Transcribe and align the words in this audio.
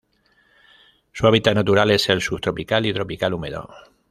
Su 1.11 1.27
hábitat 1.27 1.53
natural 1.53 1.91
es 1.91 2.09
el 2.09 2.21
subtropical 2.23 2.87
y 2.87 2.91
tropical 2.95 3.35
húmedo. 3.35 3.69